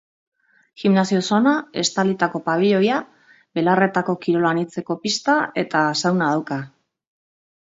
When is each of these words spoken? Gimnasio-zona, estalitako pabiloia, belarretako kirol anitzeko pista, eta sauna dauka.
Gimnasio-zona, 0.83 1.51
estalitako 1.81 2.41
pabiloia, 2.47 2.97
belarretako 3.59 4.17
kirol 4.25 4.49
anitzeko 4.53 4.97
pista, 5.05 5.37
eta 5.65 5.83
sauna 6.01 6.33
dauka. 6.33 6.59